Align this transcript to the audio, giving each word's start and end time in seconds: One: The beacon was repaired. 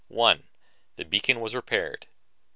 One: 0.07 0.45
The 0.95 1.05
beacon 1.05 1.41
was 1.41 1.53
repaired. 1.53 2.07